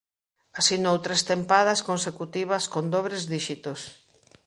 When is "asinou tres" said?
0.61-1.21